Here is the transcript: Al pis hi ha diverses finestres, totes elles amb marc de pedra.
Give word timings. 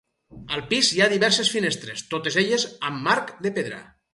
Al 0.55 0.63
pis 0.71 0.89
hi 0.95 1.03
ha 1.03 1.09
diverses 1.11 1.51
finestres, 1.57 2.03
totes 2.17 2.41
elles 2.45 2.67
amb 2.91 3.07
marc 3.11 3.31
de 3.47 3.57
pedra. 3.61 3.87